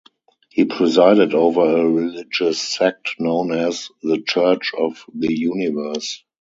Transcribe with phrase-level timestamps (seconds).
[0.49, 6.23] He presided over a religious sect known as the Church of the Universe.